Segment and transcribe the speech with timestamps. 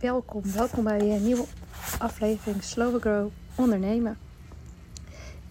[0.00, 0.42] welkom.
[0.52, 1.44] Welkom bij een nieuwe
[1.98, 4.18] aflevering Slow Grow Ondernemen.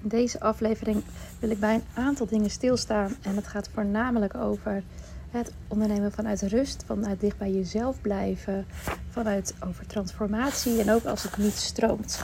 [0.02, 1.04] In deze aflevering
[1.40, 3.16] wil ik bij een aantal dingen stilstaan.
[3.22, 4.84] En het gaat voornamelijk over
[5.32, 8.66] het ondernemen vanuit rust, vanuit dicht bij jezelf blijven,
[9.10, 12.24] vanuit over transformatie en ook als het niet stroomt.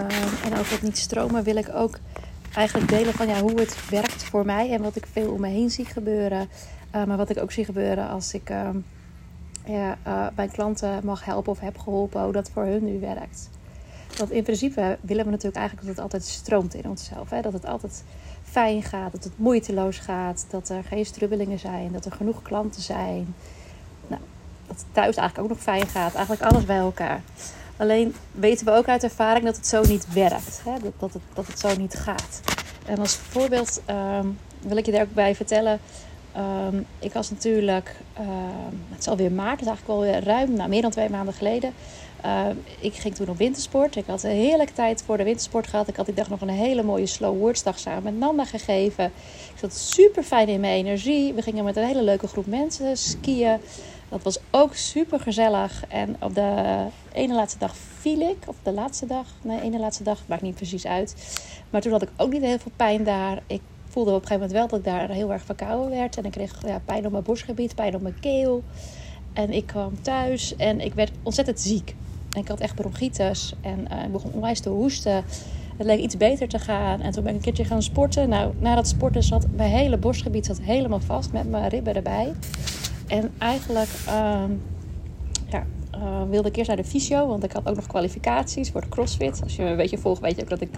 [0.00, 1.98] Um, en over het niet stromen wil ik ook
[2.54, 5.48] eigenlijk delen van ja, hoe het werkt voor mij en wat ik veel om me
[5.48, 6.48] heen zie gebeuren.
[6.94, 8.84] Uh, maar wat ik ook zie gebeuren als ik ja,
[9.68, 13.50] uh, mijn klanten mag helpen of heb geholpen, hoe dat voor hun nu werkt.
[14.18, 17.30] Want in principe willen we natuurlijk eigenlijk dat het altijd stroomt in onszelf.
[17.30, 17.40] Hè?
[17.40, 18.04] Dat het altijd
[18.44, 22.82] fijn gaat, dat het moeiteloos gaat, dat er geen strubbelingen zijn, dat er genoeg klanten
[22.82, 23.34] zijn.
[24.06, 24.20] Nou,
[24.66, 26.14] dat het thuis eigenlijk ook nog fijn gaat.
[26.14, 27.20] Eigenlijk alles bij elkaar.
[27.76, 30.60] Alleen weten we ook uit ervaring dat het zo niet werkt.
[30.64, 30.72] Hè?
[30.82, 32.40] Dat, dat, het, dat het zo niet gaat.
[32.86, 35.80] En als voorbeeld um, wil ik je daar ook bij vertellen.
[36.36, 38.26] Um, ik was natuurlijk, uh,
[38.90, 41.72] het is alweer maart, het is eigenlijk alweer ruim, nou, meer dan twee maanden geleden.
[42.24, 42.46] Uh,
[42.78, 43.96] ik ging toen op wintersport.
[43.96, 45.88] Ik had een heerlijke tijd voor de wintersport gehad.
[45.88, 49.04] Ik had die dag nog een hele mooie slow words dag samen met Nanda gegeven.
[49.54, 51.32] Ik zat super fijn in mijn energie.
[51.32, 53.58] We gingen met een hele leuke groep mensen skiën.
[54.08, 55.84] Dat was ook super gezellig.
[55.88, 58.36] En op de ene laatste dag viel ik.
[58.46, 59.26] Of de laatste dag.
[59.42, 60.22] Nee, ene laatste dag.
[60.26, 61.14] Maakt niet precies uit.
[61.70, 63.42] Maar toen had ik ook niet heel veel pijn daar.
[63.46, 63.60] Ik
[63.94, 66.16] voelde op een gegeven moment wel dat ik daar heel erg verkouden werd.
[66.16, 68.62] En ik kreeg ja, pijn op mijn borstgebied, pijn op mijn keel.
[69.32, 71.94] En ik kwam thuis en ik werd ontzettend ziek.
[72.32, 73.54] En ik had echt bronchitis.
[73.60, 75.24] En uh, ik begon onwijs te hoesten.
[75.76, 77.00] Het leek iets beter te gaan.
[77.00, 78.28] En toen ben ik een keertje gaan sporten.
[78.28, 82.32] Nou, na dat sporten zat mijn hele borstgebied zat helemaal vast met mijn ribben erbij.
[83.06, 84.60] En eigenlijk ja,
[85.98, 88.88] uh, wilde ik eerst naar de fysio, want ik had ook nog kwalificaties voor de
[88.88, 89.40] CrossFit.
[89.42, 90.70] Als je me een beetje volgt, weet je ook dat ik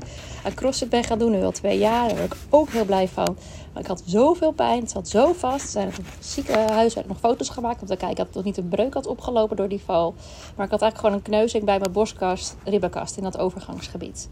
[0.45, 2.07] aan CrossFit ben gaan doen, nu al twee jaar.
[2.07, 3.37] Daar ben ik ook heel blij van.
[3.73, 5.71] Maar ik had zoveel pijn, het zat zo vast.
[5.71, 8.69] Zijn het ziekenhuis werden nog foto's gemaakt om te kijken of ik nog niet een
[8.69, 10.15] breuk had opgelopen door die val.
[10.57, 14.29] Maar ik had eigenlijk gewoon een kneuzing bij mijn borstkast, ribbenkast in dat overgangsgebied.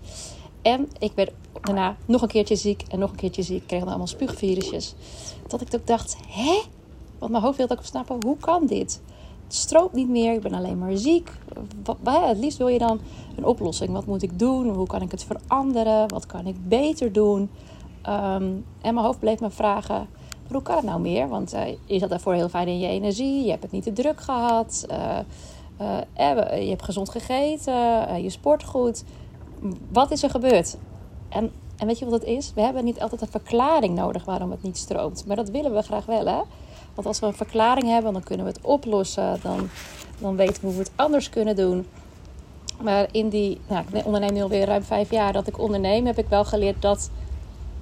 [0.63, 3.61] En ik werd daarna nog een keertje ziek en nog een keertje ziek.
[3.61, 4.95] Ik kreeg dan allemaal spuugvirusjes.
[5.47, 6.63] Dat ik dacht, hè?
[7.19, 9.01] Want mijn hoofd wilde ook snappen, hoe kan dit?
[9.49, 11.31] Stroomt niet meer, ik ben alleen maar ziek.
[11.85, 13.01] Wat, het liefst wil je dan
[13.37, 13.93] een oplossing.
[13.93, 14.69] Wat moet ik doen?
[14.69, 16.09] Hoe kan ik het veranderen?
[16.09, 17.41] Wat kan ik beter doen?
[18.09, 20.09] Um, en mijn hoofd bleef me vragen,
[20.51, 21.29] hoe kan het nou meer?
[21.29, 23.45] Want uh, je zat daarvoor heel fijn in je energie.
[23.45, 24.87] Je hebt het niet te druk gehad.
[24.91, 25.19] Uh,
[26.19, 28.23] uh, je hebt gezond gegeten.
[28.23, 29.05] je sport goed.
[29.93, 30.77] Wat is er gebeurd?
[31.29, 32.53] En, en weet je wat het is?
[32.55, 35.25] We hebben niet altijd een verklaring nodig waarom het niet stroomt.
[35.27, 36.41] Maar dat willen we graag wel, hè?
[36.95, 39.39] Want als we een verklaring hebben, dan kunnen we het oplossen.
[39.43, 39.69] Dan,
[40.19, 41.87] dan weten we hoe we het anders kunnen doen.
[42.83, 46.19] Maar in die, nou, ik onderneem nu alweer ruim vijf jaar dat ik onderneem, heb
[46.19, 47.11] ik wel geleerd dat,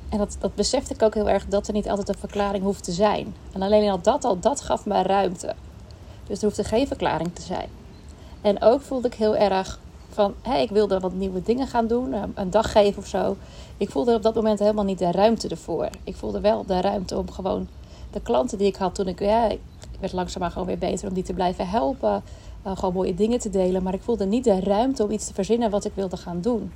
[0.09, 2.85] en dat, dat besefte ik ook heel erg, dat er niet altijd een verklaring hoeft
[2.85, 3.35] te zijn.
[3.53, 5.55] En alleen al dat, al dat gaf mij ruimte.
[6.27, 7.69] Dus er hoefde geen verklaring te zijn.
[8.41, 12.15] En ook voelde ik heel erg van, hé, ik wilde wat nieuwe dingen gaan doen,
[12.35, 13.37] een dag geven of zo.
[13.77, 15.89] Ik voelde op dat moment helemaal niet de ruimte ervoor.
[16.05, 17.69] Ik voelde wel de ruimte om gewoon
[18.13, 19.61] de klanten die ik had toen ik, ja, ik
[20.01, 22.23] werd langzaamaan gewoon weer beter om die te blijven helpen.
[22.67, 23.83] Uh, gewoon mooie dingen te delen.
[23.83, 26.73] Maar ik voelde niet de ruimte om iets te verzinnen wat ik wilde gaan doen.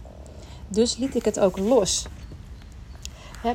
[0.68, 2.06] Dus liet ik het ook los.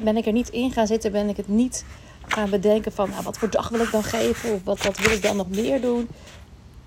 [0.03, 1.85] ben ik er niet in gaan zitten, ben ik het niet
[2.27, 5.11] gaan bedenken van nou, wat voor dag wil ik dan geven of wat, wat wil
[5.11, 6.09] ik dan nog meer doen.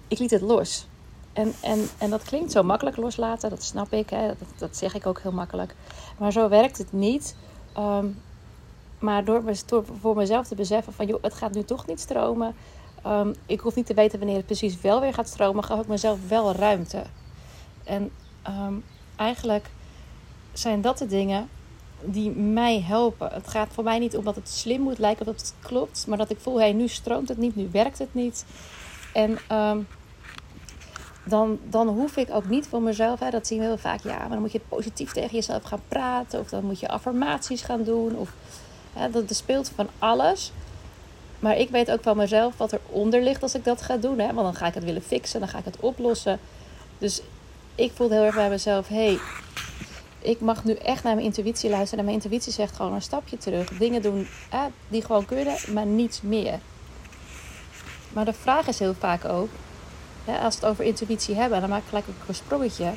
[0.08, 0.86] Ik liet het los.
[1.32, 4.26] En, en, en dat klinkt zo makkelijk loslaten, dat snap ik, hè?
[4.26, 5.74] Dat, dat zeg ik ook heel makkelijk.
[6.18, 7.36] Maar zo werkt het niet.
[7.78, 8.22] Um,
[9.04, 9.42] maar door,
[10.00, 12.54] voor mezelf te beseffen van joh, het gaat nu toch niet stromen.
[13.06, 15.64] Um, ik hoef niet te weten wanneer het precies wel weer gaat stromen.
[15.64, 17.02] Gaf ik mezelf wel ruimte.
[17.84, 18.10] En
[18.48, 18.84] um,
[19.16, 19.66] eigenlijk
[20.52, 21.48] zijn dat de dingen
[22.00, 23.28] die mij helpen.
[23.32, 26.06] Het gaat voor mij niet om dat het slim moet lijken dat het klopt.
[26.06, 28.44] Maar dat ik voel, hé, hey, nu stroomt het niet, nu werkt het niet.
[29.12, 29.86] En um,
[31.24, 34.18] dan, dan hoef ik ook niet voor mezelf, hè, dat zien we heel vaak, ja,
[34.18, 36.40] maar dan moet je positief tegen jezelf gaan praten.
[36.40, 38.16] Of dan moet je affirmaties gaan doen.
[38.16, 38.32] Of
[39.10, 40.52] dat, er speelt van alles.
[41.38, 44.18] Maar ik weet ook van mezelf wat eronder ligt als ik dat ga doen.
[44.18, 44.26] Hè?
[44.26, 46.40] Want dan ga ik het willen fixen, dan ga ik het oplossen.
[46.98, 47.20] Dus
[47.74, 49.18] ik voelde heel erg bij mezelf: hé, hey,
[50.18, 51.98] ik mag nu echt naar mijn intuïtie luisteren.
[51.98, 53.68] En mijn intuïtie zegt gewoon een stapje terug.
[53.68, 54.28] Dingen doen
[54.88, 56.58] die gewoon kunnen, maar niets meer.
[58.12, 59.48] Maar de vraag is heel vaak ook:
[60.24, 62.92] hè, als we het over intuïtie hebben, dan maak ik gelijk een sprongetje.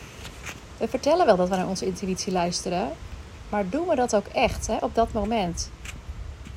[0.77, 2.91] We vertellen wel dat we naar onze intuïtie luisteren.
[3.49, 5.69] Maar doen we dat ook echt hè, op dat moment?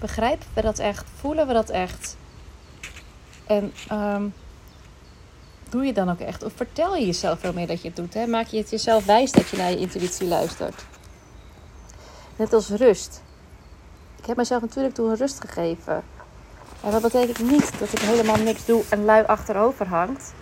[0.00, 1.06] Begrijpen we dat echt?
[1.17, 2.17] Voelen we dat echt?
[3.47, 4.35] En um,
[5.69, 6.43] doe je dan ook echt?
[6.43, 8.14] Of vertel je jezelf veel meer dat je het doet?
[8.14, 8.26] Hè?
[8.26, 10.85] Maak je het jezelf wijs dat je naar je intuïtie luistert?
[12.37, 13.23] Net als rust.
[14.19, 16.03] Ik heb mezelf natuurlijk toen rust gegeven.
[16.82, 20.35] En dat betekent niet dat ik helemaal niks doe en lui achterover hangt.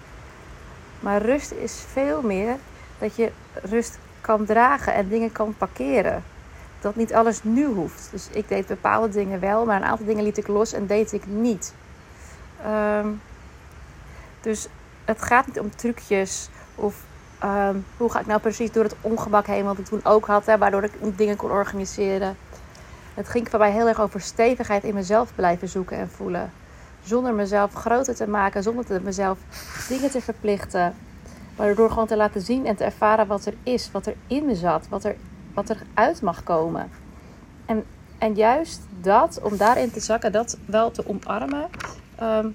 [1.00, 2.56] Maar rust is veel meer
[2.98, 3.32] dat je
[3.62, 6.24] rust kan dragen en dingen kan parkeren.
[6.80, 8.08] Dat niet alles nu hoeft.
[8.10, 11.12] Dus ik deed bepaalde dingen wel, maar een aantal dingen liet ik los en deed
[11.12, 11.74] ik niet.
[12.62, 13.08] Ehm,
[14.40, 14.68] dus
[15.04, 16.94] het gaat niet om trucjes of
[17.38, 20.46] ehm, hoe ga ik nou precies door het ongemak heen, wat ik toen ook had,
[20.46, 22.36] hè, waardoor ik dingen kon organiseren.
[23.14, 26.52] Het ging voor mij heel erg over stevigheid in mezelf blijven zoeken en voelen.
[27.02, 29.38] Zonder mezelf groter te maken, zonder te mezelf
[29.88, 30.94] dingen te verplichten.
[31.56, 34.46] Maar door gewoon te laten zien en te ervaren wat er is, wat er in
[34.46, 35.16] me zat, wat er,
[35.58, 36.90] wat er uit mag komen.
[37.66, 37.84] En,
[38.18, 41.68] en juist dat, om daarin te zakken, dat wel te omarmen,
[42.22, 42.54] um,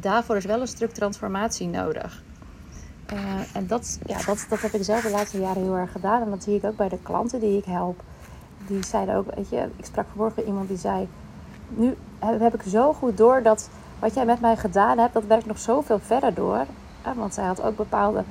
[0.00, 2.22] daarvoor is wel een stuk transformatie nodig.
[3.12, 3.18] Uh,
[3.52, 6.22] en dat, ja, dat, dat heb ik zelf de laatste jaren heel erg gedaan.
[6.22, 8.02] En dat zie ik ook bij de klanten die ik help.
[8.66, 11.08] Die zeiden ook, weet je, ik sprak vanmorgen iemand die zei...
[11.68, 13.68] Nu heb ik zo goed door dat
[13.98, 16.64] wat jij met mij gedaan hebt, dat werkt nog zoveel verder door.
[17.16, 18.24] want zij had ook bepaalde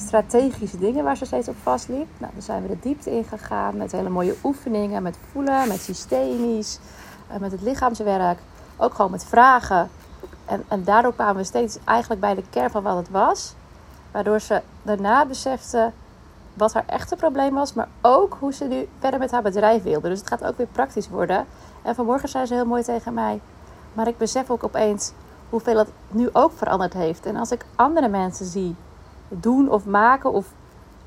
[0.00, 2.06] strategische dingen waar ze steeds op vastliep.
[2.18, 6.78] Nou, dan zijn we de diepte ingegaan met hele mooie oefeningen, met voelen, met systemisch,
[7.30, 8.38] uh, met het lichaamswerk.
[8.76, 9.90] Ook gewoon met vragen.
[10.44, 13.54] En, en daardoor kwamen we steeds eigenlijk bij de kern van wat het was.
[14.10, 15.92] Waardoor ze daarna besefte
[16.54, 20.08] wat haar echte probleem was, maar ook hoe ze nu verder met haar bedrijf wilde.
[20.08, 21.46] Dus het gaat ook weer praktisch worden.
[21.82, 23.40] En vanmorgen zei ze heel mooi tegen mij.
[23.92, 25.12] Maar ik besef ook opeens
[25.48, 27.26] hoeveel het nu ook veranderd heeft.
[27.26, 28.76] En als ik andere mensen zie
[29.30, 30.46] doen of maken of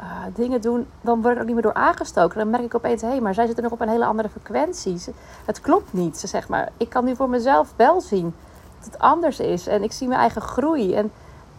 [0.01, 2.37] uh, dingen doen, dan word ik ook niet meer door aangestoken.
[2.37, 5.01] Dan merk ik opeens, hé, hey, maar zij zitten nog op een hele andere frequentie.
[5.45, 6.69] Het klopt niet, ze zeg maar.
[6.77, 8.35] Ik kan nu voor mezelf wel zien
[8.77, 9.67] dat het anders is.
[9.67, 10.95] En ik zie mijn eigen groei.
[10.95, 11.11] En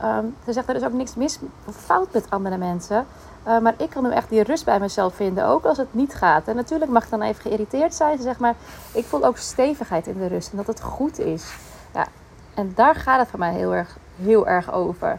[0.04, 3.06] um, ze zegt, er is ook niks mis of fout met andere mensen.
[3.46, 6.14] Uh, maar ik kan nu echt die rust bij mezelf vinden, ook als het niet
[6.14, 6.48] gaat.
[6.48, 8.16] En natuurlijk mag ik dan even geïrriteerd zijn.
[8.16, 8.54] Ze zegt maar,
[8.92, 11.54] ik voel ook stevigheid in de rust en dat het goed is.
[11.94, 12.06] Ja,
[12.54, 15.18] en daar gaat het voor mij heel erg, heel erg over.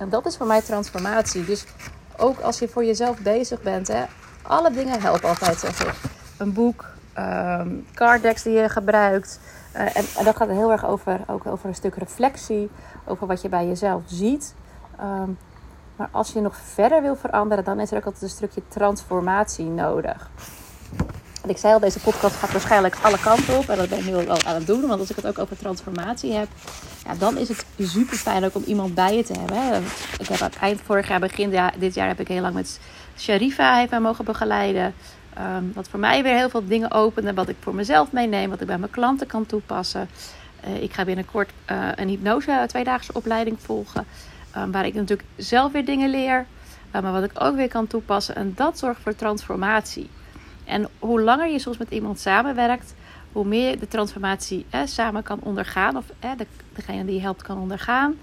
[0.00, 1.44] En dat is voor mij transformatie.
[1.44, 1.64] Dus
[2.16, 4.04] ook als je voor jezelf bezig bent, hè,
[4.42, 5.94] alle dingen helpen altijd, zeg ik.
[6.38, 6.84] Een boek,
[7.18, 9.40] um, card decks die je gebruikt.
[9.76, 12.70] Uh, en, dat gaat heel erg over, ook over een stuk reflectie,
[13.04, 14.54] over wat je bij jezelf ziet.
[15.00, 15.38] Um,
[15.96, 19.64] maar als je nog verder wil veranderen, dan is er ook altijd een stukje transformatie
[19.64, 20.30] nodig.
[21.46, 23.68] Ik zei al, deze podcast gaat waarschijnlijk alle kanten op.
[23.68, 24.86] En dat ben ik nu al aan het doen.
[24.86, 26.48] Want als ik het ook over transformatie heb,
[27.04, 29.84] ja, dan is het super fijn ook om iemand bij je te hebben.
[30.18, 32.80] Ik heb eind vorig jaar, begin dit jaar, heb ik heel lang met
[33.16, 34.94] Sharifa even mogen begeleiden.
[35.38, 37.34] Um, wat voor mij weer heel veel dingen opende.
[37.34, 40.08] Wat ik voor mezelf meeneem, wat ik bij mijn klanten kan toepassen.
[40.66, 44.06] Uh, ik ga binnenkort uh, een hypnose tweedaagse opleiding volgen.
[44.56, 46.46] Um, waar ik natuurlijk zelf weer dingen leer.
[46.90, 48.34] Maar wat ik ook weer kan toepassen.
[48.36, 50.10] En dat zorgt voor transformatie.
[50.64, 52.94] En hoe langer je soms met iemand samenwerkt,
[53.32, 55.96] hoe meer je de transformatie samen kan ondergaan.
[55.96, 58.14] Of de, degene die je helpt kan ondergaan.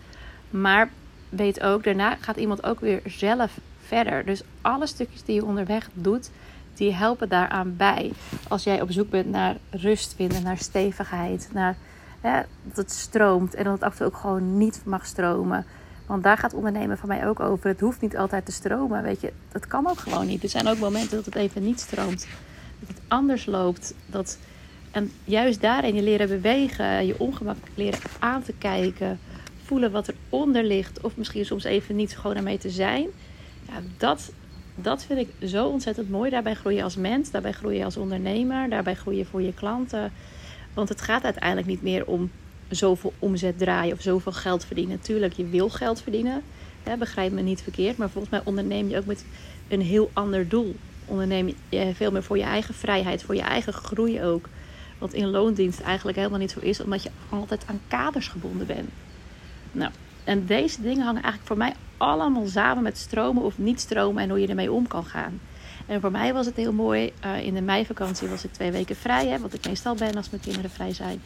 [0.50, 0.90] Maar
[1.30, 4.26] weet ook, daarna gaat iemand ook weer zelf verder.
[4.26, 6.30] Dus alle stukjes die je onderweg doet,
[6.74, 8.12] die helpen daaraan bij.
[8.48, 11.78] Als jij op zoek bent naar rust vinden, naar stevigheid, naar
[12.22, 15.66] dat het stroomt en dat het af en toe ook gewoon niet mag stromen.
[16.08, 17.70] Want daar gaat ondernemen van mij ook over.
[17.70, 19.32] Het hoeft niet altijd te stromen, weet je.
[19.52, 20.44] Dat kan ook gewoon niet.
[20.44, 22.28] Er zijn ook momenten dat het even niet stroomt.
[22.80, 23.94] Dat het anders loopt.
[24.06, 24.38] Dat...
[24.92, 29.20] En juist daarin je leren bewegen, je ongemak leren aan te kijken,
[29.64, 33.08] voelen wat eronder ligt, of misschien soms even niet gewoon ermee te zijn.
[33.68, 34.32] Ja, dat,
[34.76, 36.30] dat vind ik zo ontzettend mooi.
[36.30, 39.54] Daarbij groei je als mens, daarbij groei je als ondernemer, daarbij groei je voor je
[39.54, 40.12] klanten.
[40.74, 42.32] Want het gaat uiteindelijk niet meer om
[42.70, 44.96] zoveel omzet draaien of zoveel geld verdienen.
[44.96, 46.42] Natuurlijk, je wil geld verdienen.
[46.84, 47.98] Hè, begrijp me niet verkeerd.
[47.98, 49.26] Maar volgens mij onderneem je ook met
[49.68, 50.76] een heel ander doel.
[51.06, 54.50] Onderneem je veel meer voor je eigen vrijheid, voor je eigen groei ook.
[54.98, 58.90] Wat in loondienst eigenlijk helemaal niet zo is, omdat je altijd aan kaders gebonden bent.
[59.72, 59.92] Nou,
[60.24, 64.30] en deze dingen hangen eigenlijk voor mij allemaal samen met stromen of niet stromen en
[64.30, 65.40] hoe je ermee om kan gaan.
[65.86, 67.12] En voor mij was het heel mooi.
[67.26, 70.30] Uh, in de meivakantie was ik twee weken vrij, hè, wat ik meestal ben als
[70.30, 71.22] mijn kinderen vrij zijn.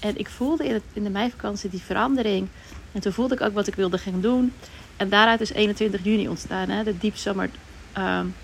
[0.00, 2.48] En ik voelde in, in de meivakantie die verandering.
[2.92, 4.52] En toen voelde ik ook wat ik wilde gaan doen.
[4.96, 7.50] En daaruit is 21 juni ontstaan, hè, de Deep Summer
[7.98, 8.34] um,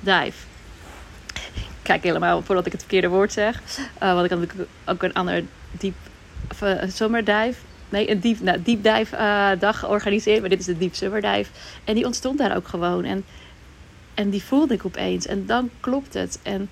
[0.00, 0.46] Dive.
[1.82, 3.62] Kijk helemaal voordat ik het verkeerde woord zeg.
[4.02, 5.94] Uh, want ik had ook een ander Deep
[6.62, 7.58] uh, Summer Dive
[7.94, 10.40] nee, een deep, nou, deep dive uh, dag georganiseerd.
[10.40, 11.50] Maar dit is de Deep Summer Dive.
[11.84, 13.04] En die ontstond daar ook gewoon.
[13.04, 13.24] En,
[14.14, 15.26] en die voelde ik opeens.
[15.26, 16.38] En dan klopt het.
[16.42, 16.68] En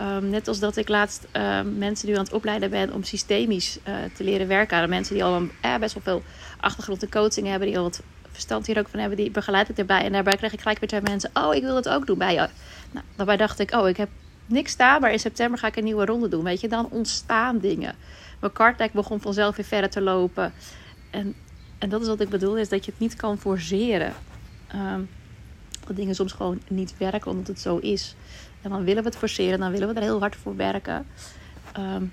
[0.00, 3.78] um, net als dat ik laatst uh, mensen nu aan het opleiden ben om systemisch
[3.88, 4.76] uh, te leren werken.
[4.76, 6.22] Aan mensen die al een, eh, best wel veel
[6.60, 7.68] achtergrond in coaching hebben.
[7.68, 9.18] Die al wat verstand hier ook van hebben.
[9.18, 10.02] Die begeleid ik erbij.
[10.02, 11.30] En daarbij krijg ik gelijk weer twee mensen.
[11.34, 12.48] Oh, ik wil het ook doen bij je.
[12.90, 14.08] Nou, daarbij dacht ik, oh, ik heb
[14.46, 15.00] niks staan.
[15.00, 16.44] Maar in september ga ik een nieuwe ronde doen.
[16.44, 17.94] Weet je, dan ontstaan dingen.
[18.40, 20.52] Mijn kartdeck begon vanzelf weer verder te lopen.
[21.10, 21.34] En
[21.78, 24.12] En dat is wat ik bedoel, is dat je het niet kan forceren.
[24.74, 25.08] Um,
[25.86, 28.14] dat dingen soms gewoon niet werken omdat het zo is.
[28.66, 31.06] En dan willen we het forceren, dan willen we er heel hard voor werken.
[31.72, 32.04] Ehm,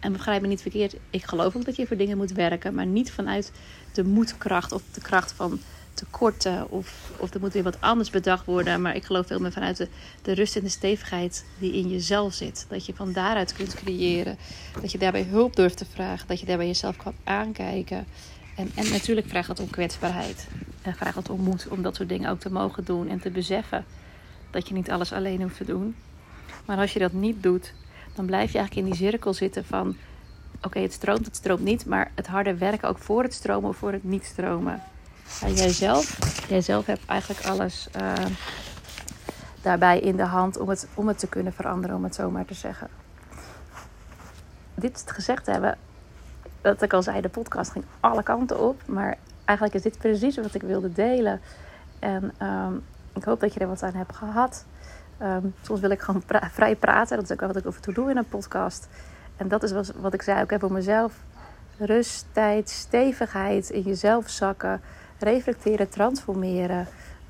[0.00, 2.86] en begrijp me niet verkeerd, ik geloof ook dat je voor dingen moet werken, maar
[2.86, 3.52] niet vanuit
[3.92, 5.60] de moedkracht of de kracht van
[5.94, 8.82] tekorten of, of er moet weer wat anders bedacht worden.
[8.82, 9.88] Maar ik geloof veel meer vanuit de,
[10.22, 12.66] de rust en de stevigheid die in jezelf zit.
[12.68, 14.36] Dat je van daaruit kunt creëren.
[14.80, 16.28] Dat je daarbij hulp durft te vragen.
[16.28, 18.06] Dat je daarbij jezelf kan aankijken.
[18.56, 20.46] En, en natuurlijk vraagt het om kwetsbaarheid.
[20.82, 23.08] En vraagt het om moed om dat soort dingen ook te mogen doen.
[23.08, 23.84] En te beseffen
[24.50, 25.96] dat je niet alles alleen hoeft te doen.
[26.64, 27.72] Maar als je dat niet doet,
[28.14, 29.96] dan blijf je eigenlijk in die cirkel zitten van...
[30.62, 31.86] Oké, het stroomt, het stroomt niet.
[31.86, 34.82] Maar het harde werken ook voor het stromen of voor het niet stromen.
[35.42, 38.12] En jijzelf, jijzelf hebt eigenlijk alles uh,
[39.62, 42.44] daarbij in de hand om het, om het te kunnen veranderen, om het zo maar
[42.44, 42.88] te zeggen.
[44.74, 45.78] Dit gezegd hebben,
[46.60, 48.82] dat ik al zei, de podcast ging alle kanten op.
[48.86, 51.40] Maar eigenlijk is dit precies wat ik wilde delen.
[51.98, 52.82] En um,
[53.14, 54.64] ik hoop dat je er wat aan hebt gehad.
[55.22, 57.16] Um, soms wil ik gewoon vrij praten.
[57.16, 58.88] Dat is ook wat ik over toe doe in een podcast.
[59.36, 61.14] En dat is wat ik zei ook voor mezelf.
[61.78, 64.80] Rust, tijd, stevigheid in jezelf zakken.
[65.18, 66.86] Reflecteren, transformeren.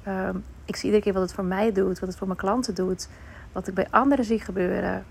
[0.09, 1.99] Um, ik zie iedere keer wat het voor mij doet.
[1.99, 3.09] Wat het voor mijn klanten doet.
[3.53, 5.05] Wat ik bij anderen zie gebeuren.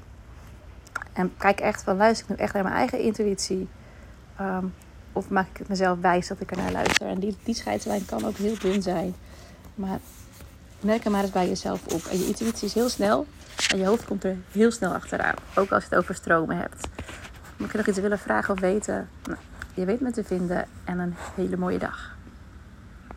[1.13, 3.67] En kijk echt van, luister ik nu echt naar mijn eigen intuïtie?
[4.41, 4.73] Um,
[5.13, 7.07] of maak ik het mezelf wijs dat ik er naar luister?
[7.07, 9.15] En die, die scheidslijn kan ook heel dun zijn.
[9.75, 9.99] Maar
[10.83, 12.05] merk er maar eens bij jezelf op.
[12.05, 13.25] En je intuïtie is heel snel.
[13.71, 15.35] En je hoofd komt er heel snel achteraan.
[15.55, 16.87] Ook als je het over stromen hebt.
[17.57, 19.09] Mocht je nog iets willen vragen of weten?
[19.23, 19.37] Nou,
[19.73, 20.65] je weet me te vinden.
[20.83, 22.17] En een hele mooie dag.